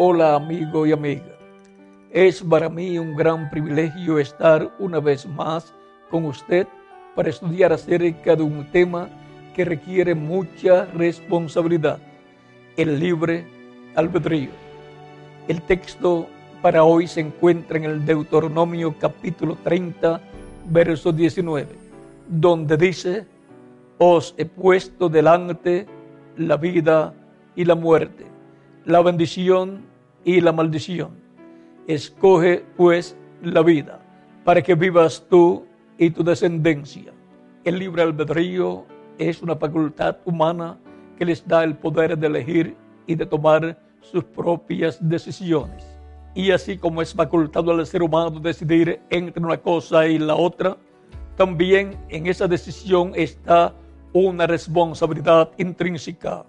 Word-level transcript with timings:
Hola 0.00 0.36
amigo 0.36 0.86
y 0.86 0.92
amiga. 0.92 1.34
Es 2.12 2.40
para 2.40 2.68
mí 2.68 3.00
un 3.00 3.16
gran 3.16 3.50
privilegio 3.50 4.20
estar 4.20 4.72
una 4.78 5.00
vez 5.00 5.26
más 5.26 5.74
con 6.08 6.24
usted 6.24 6.68
para 7.16 7.30
estudiar 7.30 7.72
acerca 7.72 8.36
de 8.36 8.44
un 8.44 8.70
tema 8.70 9.08
que 9.56 9.64
requiere 9.64 10.14
mucha 10.14 10.84
responsabilidad, 10.94 11.98
el 12.76 13.00
libre 13.00 13.44
albedrío. 13.96 14.50
El 15.48 15.62
texto 15.62 16.28
para 16.62 16.84
hoy 16.84 17.08
se 17.08 17.18
encuentra 17.18 17.78
en 17.78 17.82
el 17.82 18.06
Deuteronomio 18.06 18.94
capítulo 19.00 19.58
30, 19.64 20.20
verso 20.66 21.10
19, 21.10 21.66
donde 22.28 22.76
dice, 22.76 23.26
os 23.98 24.32
he 24.38 24.44
puesto 24.44 25.08
delante 25.08 25.88
la 26.36 26.56
vida 26.56 27.12
y 27.56 27.64
la 27.64 27.74
muerte, 27.74 28.37
la 28.88 29.02
bendición 29.02 29.84
y 30.24 30.40
la 30.40 30.50
maldición. 30.50 31.10
Escoge 31.86 32.64
pues 32.74 33.18
la 33.42 33.62
vida 33.62 34.00
para 34.44 34.62
que 34.62 34.74
vivas 34.74 35.26
tú 35.28 35.66
y 35.98 36.08
tu 36.08 36.24
descendencia. 36.24 37.12
El 37.64 37.80
libre 37.80 38.00
albedrío 38.00 38.86
es 39.18 39.42
una 39.42 39.56
facultad 39.56 40.16
humana 40.24 40.78
que 41.18 41.26
les 41.26 41.46
da 41.46 41.64
el 41.64 41.76
poder 41.76 42.16
de 42.16 42.28
elegir 42.28 42.76
y 43.06 43.14
de 43.14 43.26
tomar 43.26 43.78
sus 44.00 44.24
propias 44.24 44.96
decisiones. 45.06 45.84
Y 46.34 46.50
así 46.50 46.78
como 46.78 47.02
es 47.02 47.12
facultado 47.12 47.72
al 47.72 47.86
ser 47.86 48.02
humano 48.02 48.40
decidir 48.40 49.02
entre 49.10 49.44
una 49.44 49.58
cosa 49.58 50.08
y 50.08 50.18
la 50.18 50.34
otra, 50.34 50.78
también 51.36 51.94
en 52.08 52.26
esa 52.26 52.48
decisión 52.48 53.12
está 53.14 53.74
una 54.14 54.46
responsabilidad 54.46 55.50
intrínseca. 55.58 56.46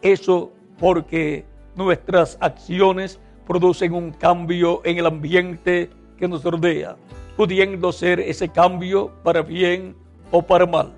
Eso 0.00 0.50
porque 0.84 1.46
nuestras 1.76 2.36
acciones 2.42 3.18
producen 3.46 3.94
un 3.94 4.10
cambio 4.10 4.82
en 4.84 4.98
el 4.98 5.06
ambiente 5.06 5.88
que 6.18 6.28
nos 6.28 6.44
rodea, 6.44 6.94
pudiendo 7.38 7.90
ser 7.90 8.20
ese 8.20 8.50
cambio 8.50 9.10
para 9.22 9.40
bien 9.40 9.96
o 10.30 10.42
para 10.42 10.66
mal. 10.66 10.92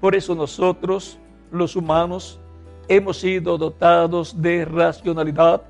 Por 0.00 0.14
eso 0.14 0.34
nosotros, 0.34 1.18
los 1.52 1.76
humanos, 1.76 2.40
hemos 2.88 3.18
sido 3.18 3.58
dotados 3.58 4.40
de 4.40 4.64
racionalidad 4.64 5.60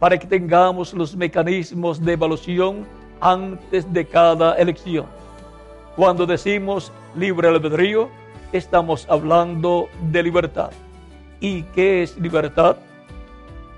para 0.00 0.18
que 0.18 0.26
tengamos 0.26 0.92
los 0.92 1.14
mecanismos 1.14 2.04
de 2.04 2.14
evaluación 2.14 2.84
antes 3.20 3.92
de 3.92 4.04
cada 4.04 4.56
elección. 4.56 5.06
Cuando 5.94 6.26
decimos 6.26 6.90
libre 7.14 7.46
albedrío, 7.46 8.08
estamos 8.50 9.06
hablando 9.08 9.86
de 10.10 10.20
libertad. 10.20 10.72
¿Y 11.38 11.62
qué 11.74 12.02
es 12.02 12.18
libertad? 12.18 12.76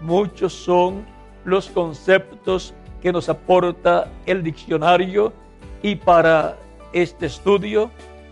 Muchos 0.01 0.53
son 0.53 1.05
los 1.45 1.69
conceptos 1.69 2.75
que 3.01 3.13
nos 3.13 3.29
aporta 3.29 4.11
el 4.27 4.43
diccionario 4.43 5.33
y 5.83 5.97
para 5.97 6.57
este 6.93 7.27
estudio 7.27 7.91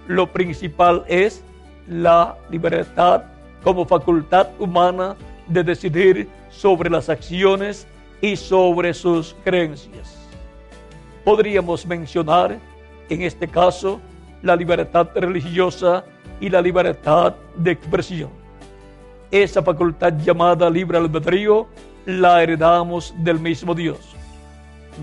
lo 0.09 0.31
principal 0.33 1.05
es 1.07 1.43
la 1.89 2.37
libertad 2.51 3.25
como 3.63 3.87
facultad 3.87 4.49
humana 4.59 5.17
de 5.49 5.63
decidir 5.63 6.29
sobre 6.51 6.91
las 6.91 7.09
acciones 7.09 7.87
y 8.21 8.37
sobre 8.37 8.95
sus 8.95 9.35
creencias. 9.45 10.17
Podríamos 11.25 11.87
mencionar 11.87 12.59
en 13.09 13.23
este 13.23 13.49
caso 13.49 14.01
la 14.43 14.57
libertad 14.57 15.09
religiosa 15.15 16.05
y 16.41 16.51
la 16.51 16.61
libertad 16.61 17.35
de 17.57 17.71
expresión. 17.71 18.44
Esa 19.35 19.65
facultad 19.65 20.17
llamada 20.19 20.71
libre 20.71 20.97
albedrío 20.97 21.67
la 22.07 22.41
heredamos 22.41 23.13
del 23.19 23.41
mismo 23.41 23.75
Dios. 23.75 24.15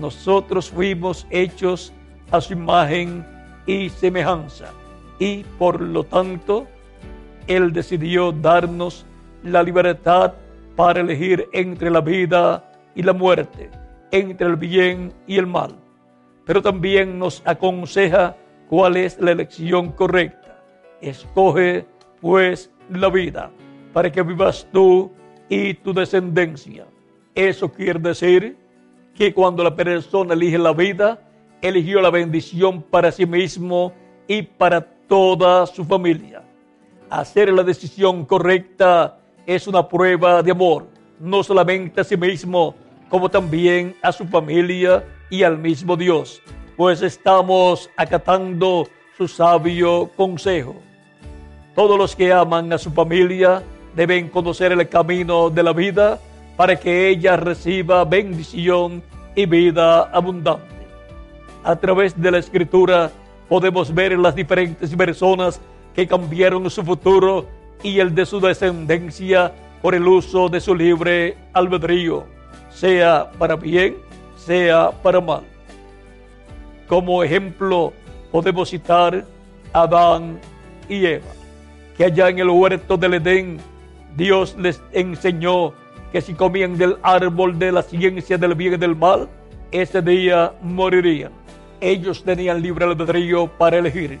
Nosotros 0.00 0.70
fuimos 0.70 1.26
hechos 1.28 1.92
a 2.30 2.40
su 2.40 2.54
imagen 2.54 3.26
y 3.66 3.90
semejanza 3.90 4.70
y 5.18 5.44
por 5.58 5.82
lo 5.82 6.04
tanto 6.04 6.66
Él 7.46 7.74
decidió 7.74 8.32
darnos 8.32 9.04
la 9.42 9.62
libertad 9.62 10.32
para 10.76 11.02
elegir 11.02 11.46
entre 11.52 11.90
la 11.90 12.00
vida 12.00 12.64
y 12.94 13.02
la 13.02 13.12
muerte, 13.12 13.68
entre 14.12 14.46
el 14.46 14.56
bien 14.56 15.12
y 15.26 15.36
el 15.36 15.46
mal. 15.46 15.76
Pero 16.46 16.62
también 16.62 17.18
nos 17.18 17.42
aconseja 17.44 18.34
cuál 18.66 18.96
es 18.96 19.20
la 19.20 19.32
elección 19.32 19.92
correcta. 19.92 20.58
Escoge 21.02 21.84
pues 22.22 22.70
la 22.88 23.10
vida 23.10 23.50
para 23.92 24.10
que 24.10 24.22
vivas 24.22 24.66
tú 24.72 25.10
y 25.48 25.74
tu 25.74 25.92
descendencia. 25.92 26.86
Eso 27.34 27.70
quiere 27.72 27.98
decir 27.98 28.56
que 29.14 29.32
cuando 29.32 29.62
la 29.62 29.74
persona 29.74 30.34
elige 30.34 30.58
la 30.58 30.72
vida, 30.72 31.20
eligió 31.60 32.00
la 32.00 32.10
bendición 32.10 32.82
para 32.82 33.12
sí 33.12 33.26
mismo 33.26 33.92
y 34.26 34.42
para 34.42 34.80
toda 34.80 35.66
su 35.66 35.84
familia. 35.84 36.42
Hacer 37.10 37.52
la 37.52 37.62
decisión 37.62 38.24
correcta 38.24 39.18
es 39.46 39.66
una 39.66 39.86
prueba 39.86 40.42
de 40.42 40.50
amor, 40.50 40.86
no 41.20 41.42
solamente 41.42 42.00
a 42.00 42.04
sí 42.04 42.16
mismo, 42.16 42.74
como 43.08 43.28
también 43.28 43.94
a 44.00 44.10
su 44.10 44.26
familia 44.26 45.04
y 45.28 45.42
al 45.42 45.58
mismo 45.58 45.96
Dios, 45.96 46.40
pues 46.76 47.02
estamos 47.02 47.90
acatando 47.96 48.88
su 49.16 49.28
sabio 49.28 50.10
consejo. 50.16 50.74
Todos 51.74 51.98
los 51.98 52.16
que 52.16 52.32
aman 52.32 52.72
a 52.72 52.78
su 52.78 52.90
familia 52.90 53.62
deben 53.94 54.28
conocer 54.28 54.72
el 54.72 54.88
camino 54.88 55.50
de 55.50 55.62
la 55.62 55.72
vida 55.72 56.18
para 56.56 56.76
que 56.76 57.08
ella 57.08 57.36
reciba 57.36 58.04
bendición 58.04 59.02
y 59.34 59.46
vida 59.46 60.02
abundante. 60.04 60.66
A 61.64 61.76
través 61.76 62.20
de 62.20 62.30
la 62.30 62.38
escritura 62.38 63.10
podemos 63.48 63.92
ver 63.92 64.18
las 64.18 64.34
diferentes 64.34 64.94
personas 64.94 65.60
que 65.94 66.06
cambiaron 66.06 66.68
su 66.70 66.82
futuro 66.82 67.46
y 67.82 67.98
el 67.98 68.14
de 68.14 68.26
su 68.26 68.40
descendencia 68.40 69.52
por 69.80 69.94
el 69.94 70.06
uso 70.06 70.48
de 70.48 70.60
su 70.60 70.74
libre 70.74 71.36
albedrío, 71.52 72.24
sea 72.70 73.30
para 73.38 73.56
bien, 73.56 73.96
sea 74.36 74.90
para 74.90 75.20
mal. 75.20 75.42
Como 76.88 77.22
ejemplo 77.22 77.92
podemos 78.30 78.70
citar 78.70 79.24
a 79.72 79.82
Adán 79.82 80.38
y 80.88 81.06
Eva, 81.06 81.32
que 81.96 82.04
allá 82.04 82.28
en 82.28 82.38
el 82.38 82.50
huerto 82.50 82.96
del 82.96 83.14
Edén 83.14 83.58
Dios 84.16 84.56
les 84.58 84.82
enseñó 84.92 85.72
que 86.12 86.20
si 86.20 86.34
comían 86.34 86.76
del 86.76 86.96
árbol 87.02 87.58
de 87.58 87.72
la 87.72 87.82
ciencia 87.82 88.36
del 88.36 88.54
bien 88.54 88.74
y 88.74 88.76
del 88.76 88.94
mal, 88.94 89.28
ese 89.70 90.02
día 90.02 90.52
morirían. 90.60 91.32
Ellos 91.80 92.22
tenían 92.22 92.60
libre 92.60 92.84
albedrío 92.84 93.46
para 93.46 93.78
elegir, 93.78 94.18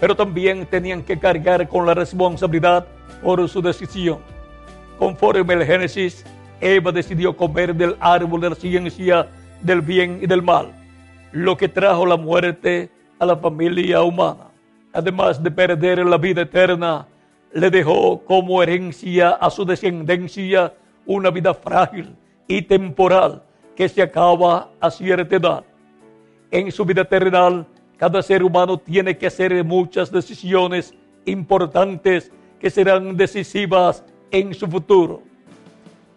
pero 0.00 0.14
también 0.14 0.64
tenían 0.66 1.02
que 1.02 1.18
cargar 1.18 1.68
con 1.68 1.84
la 1.84 1.94
responsabilidad 1.94 2.86
por 3.22 3.46
su 3.48 3.60
decisión. 3.60 4.18
Conforme 4.98 5.54
el 5.54 5.64
Génesis, 5.64 6.24
Eva 6.60 6.92
decidió 6.92 7.36
comer 7.36 7.74
del 7.74 7.96
árbol 7.98 8.40
de 8.40 8.50
la 8.50 8.54
ciencia 8.54 9.26
del 9.60 9.80
bien 9.80 10.20
y 10.22 10.26
del 10.26 10.42
mal, 10.42 10.72
lo 11.32 11.56
que 11.56 11.68
trajo 11.68 12.06
la 12.06 12.16
muerte 12.16 12.88
a 13.18 13.26
la 13.26 13.36
familia 13.36 14.02
humana. 14.02 14.46
Además 14.92 15.42
de 15.42 15.50
perder 15.50 15.98
la 16.06 16.18
vida 16.18 16.42
eterna, 16.42 17.06
le 17.52 17.70
dejó 17.70 18.24
como 18.24 18.62
herencia 18.62 19.30
a 19.30 19.50
su 19.50 19.64
descendencia 19.64 20.74
una 21.06 21.30
vida 21.30 21.52
frágil 21.52 22.16
y 22.48 22.62
temporal 22.62 23.42
que 23.76 23.88
se 23.88 24.02
acaba 24.02 24.70
a 24.80 24.90
cierta 24.90 25.36
edad. 25.36 25.64
En 26.50 26.70
su 26.70 26.84
vida 26.84 27.04
terrenal, 27.04 27.66
cada 27.96 28.22
ser 28.22 28.42
humano 28.42 28.78
tiene 28.78 29.16
que 29.16 29.26
hacer 29.26 29.64
muchas 29.64 30.10
decisiones 30.10 30.94
importantes 31.24 32.32
que 32.58 32.70
serán 32.70 33.16
decisivas 33.16 34.04
en 34.30 34.54
su 34.54 34.66
futuro. 34.66 35.22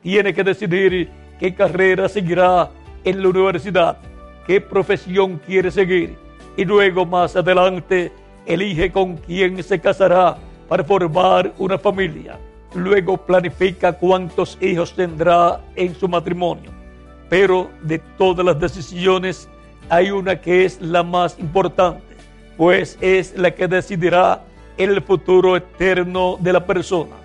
Tiene 0.01 0.33
que 0.33 0.43
decidir 0.43 1.09
qué 1.39 1.53
carrera 1.53 2.07
seguirá 2.07 2.69
en 3.03 3.21
la 3.21 3.29
universidad, 3.29 3.97
qué 4.47 4.61
profesión 4.61 5.39
quiere 5.45 5.69
seguir 5.71 6.17
y 6.57 6.63
luego 6.63 7.05
más 7.05 7.35
adelante 7.35 8.11
elige 8.45 8.91
con 8.91 9.17
quién 9.17 9.61
se 9.63 9.79
casará 9.79 10.37
para 10.67 10.83
formar 10.83 11.53
una 11.57 11.77
familia. 11.77 12.39
Luego 12.73 13.17
planifica 13.17 13.93
cuántos 13.93 14.57
hijos 14.61 14.93
tendrá 14.93 15.61
en 15.75 15.95
su 15.95 16.07
matrimonio. 16.07 16.71
Pero 17.29 17.69
de 17.81 17.99
todas 18.17 18.45
las 18.45 18.59
decisiones 18.59 19.49
hay 19.89 20.11
una 20.11 20.39
que 20.41 20.65
es 20.65 20.81
la 20.81 21.03
más 21.03 21.37
importante, 21.39 22.15
pues 22.57 22.97
es 23.01 23.37
la 23.37 23.51
que 23.51 23.67
decidirá 23.67 24.43
el 24.77 25.01
futuro 25.01 25.55
eterno 25.55 26.37
de 26.39 26.53
la 26.53 26.65
persona. 26.65 27.15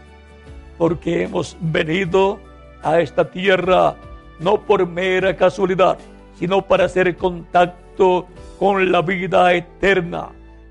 Porque 0.78 1.24
hemos 1.24 1.56
venido 1.60 2.38
a 2.82 3.00
esta 3.00 3.30
tierra 3.30 3.96
no 4.38 4.60
por 4.60 4.86
mera 4.86 5.36
casualidad, 5.36 5.98
sino 6.38 6.62
para 6.62 6.86
hacer 6.86 7.16
contacto 7.16 8.26
con 8.58 8.90
la 8.90 9.02
vida 9.02 9.52
eterna, 9.52 10.28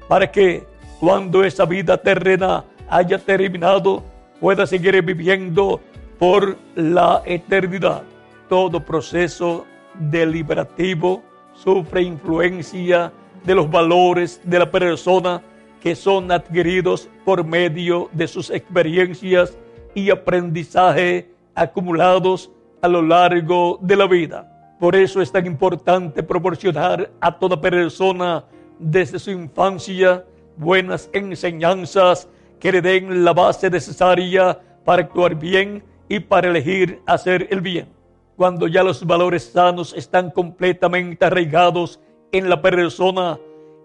para 0.08 0.32
que 0.32 0.66
cuando 1.00 1.44
esa 1.44 1.66
vida 1.66 1.98
terrena 1.98 2.66
haya 2.90 3.18
terminado, 3.18 4.04
pueda 4.40 4.68
seguir 4.68 5.02
viviendo 5.02 5.80
por 6.18 6.58
la 6.76 7.22
eternidad. 7.26 8.04
todo 8.50 8.84
proceso 8.84 9.66
deliberativo 9.94 11.22
sufre 11.54 12.02
influencia 12.02 13.12
de 13.46 13.56
los 13.56 13.70
valores 13.70 14.42
de 14.44 14.58
la 14.58 14.72
persona 14.72 15.42
que 15.80 15.96
son 15.96 16.32
adquiridos 16.32 17.08
por 17.24 17.46
medio 17.46 18.10
de 18.12 18.28
sus 18.28 18.50
experiencias 18.50 19.56
y 19.94 20.10
aprendizaje 20.10 21.30
acumulados 21.54 22.52
a 22.82 22.88
lo 22.88 23.02
largo 23.02 23.78
de 23.82 23.96
la 23.96 24.08
vida. 24.08 24.76
Por 24.80 24.96
eso 24.96 25.22
es 25.22 25.32
tan 25.32 25.46
importante 25.46 26.24
proporcionar 26.24 27.12
a 27.22 27.38
toda 27.38 27.62
persona 27.62 28.44
desde 28.80 29.20
su 29.20 29.30
infancia 29.30 30.26
buenas 30.60 31.10
enseñanzas 31.14 32.28
que 32.60 32.74
le 32.74 32.82
den 32.82 33.24
la 33.24 33.32
base 33.32 33.70
necesaria 33.70 34.60
para 34.84 35.04
actuar 35.04 35.36
bien 35.36 35.84
y 36.10 36.20
para 36.20 36.50
elegir 36.50 37.02
hacer 37.06 37.48
el 37.50 37.62
bien. 37.62 37.88
Cuando 38.36 38.68
ya 38.68 38.84
los 38.84 39.06
valores 39.06 39.44
sanos 39.44 39.94
están 39.96 40.32
completamente 40.32 41.26
arraigados 41.26 42.02
en 42.34 42.50
la 42.50 42.62
persona, 42.62 43.40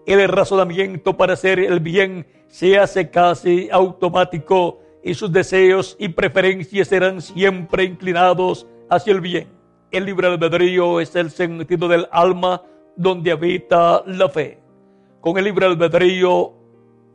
el 0.05 0.27
razonamiento 0.27 1.15
para 1.15 1.33
hacer 1.33 1.59
el 1.59 1.79
bien 1.79 2.27
se 2.47 2.77
hace 2.77 3.09
casi 3.09 3.69
automático 3.71 4.81
y 5.01 5.13
sus 5.13 5.31
deseos 5.31 5.95
y 5.97 6.09
preferencias 6.09 6.89
serán 6.89 7.21
siempre 7.21 7.85
inclinados 7.85 8.67
hacia 8.89 9.13
el 9.13 9.21
bien. 9.21 9.47
El 9.91 10.05
libre 10.05 10.27
albedrío 10.27 10.99
es 10.99 11.15
el 11.15 11.31
sentido 11.31 11.87
del 11.87 12.07
alma 12.11 12.61
donde 12.97 13.31
habita 13.31 14.03
la 14.05 14.27
fe. 14.27 14.59
Con 15.21 15.37
el 15.37 15.45
libre 15.45 15.65
albedrío 15.65 16.64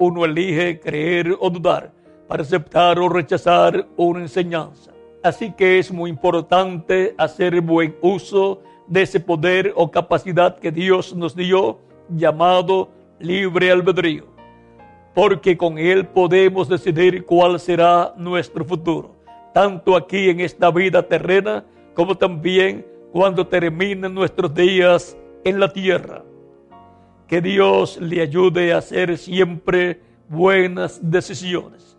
uno 0.01 0.25
elige 0.25 0.81
creer 0.81 1.37
o 1.39 1.51
dudar 1.51 1.93
para 2.27 2.43
aceptar 2.43 2.99
o 2.99 3.09
rechazar 3.09 3.87
una 3.97 4.21
enseñanza. 4.21 4.91
Así 5.23 5.53
que 5.53 5.79
es 5.79 5.93
muy 5.93 6.09
importante 6.09 7.15
hacer 7.19 7.61
buen 7.61 7.95
uso 8.01 8.63
de 8.87 9.03
ese 9.03 9.21
poder 9.21 9.73
o 9.77 9.91
capacidad 9.91 10.59
que 10.59 10.73
Dios 10.73 11.15
nos 11.15 11.37
dio 11.37 11.79
llamado 12.09 12.89
libre 13.19 13.71
albedrío, 13.71 14.25
porque 15.15 15.57
con 15.57 15.77
él 15.77 16.07
podemos 16.07 16.69
decidir 16.69 17.27
cuál 17.27 17.61
será 17.61 18.15
nuestro 18.17 18.65
futuro, 18.65 19.15
tanto 19.53 19.95
aquí 19.95 20.31
en 20.31 20.41
esta 20.41 20.71
vida 20.71 21.03
terrena 21.03 21.65
como 21.95 22.17
también 22.17 22.87
cuando 23.13 23.47
terminen 23.47 24.15
nuestros 24.15 24.55
días 24.55 25.17
en 25.45 25.61
la 25.61 25.71
tierra. 25.71 26.25
Que 27.31 27.41
Dios 27.41 27.97
le 28.01 28.23
ayude 28.23 28.73
a 28.73 28.79
hacer 28.79 29.17
siempre 29.17 30.01
buenas 30.29 30.99
decisiones. 31.01 31.97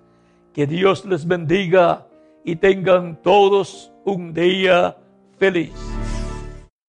Que 0.53 0.67
Dios 0.67 1.05
les 1.05 1.25
bendiga 1.25 2.05
y 2.43 2.57
tengan 2.57 3.15
todos 3.21 3.93
un 4.03 4.33
día 4.33 4.97
feliz. 5.39 6.00